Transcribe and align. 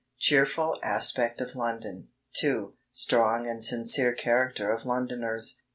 CHEERFUL 0.17 0.79
ASPECT 0.81 1.41
OF 1.41 1.53
LONDON. 1.55 2.07
2. 2.39 2.73
STRONG 2.91 3.47
AND 3.47 3.63
SINCERE 3.63 4.15
CHARACTER 4.15 4.71
OF 4.71 4.83
LONDONERS. 4.83 5.61